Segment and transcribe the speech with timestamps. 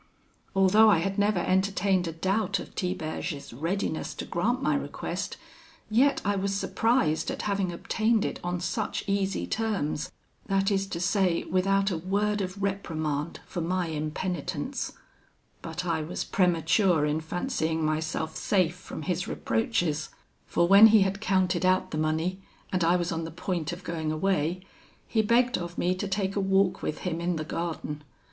[0.55, 5.37] "Although I had never entertained a doubt of Tiberge's readiness to grant my request,
[5.91, 10.11] yet I was surprised at having obtained it on such easy terms,
[10.47, 14.93] that is to say, without a word of reprimand for my impenitence;
[15.61, 20.09] but I was premature in fancying myself safe from his reproaches,
[20.47, 22.41] for when he had counted out the money,
[22.73, 24.61] and I was on the point of going away,
[25.07, 28.01] he begged of me to take a walk with him in the garden.